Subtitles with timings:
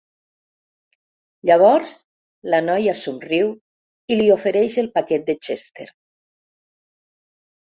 [1.49, 1.93] Llavors
[2.53, 3.51] la noia somriu
[4.15, 5.89] i li ofereix el paquet de Chester.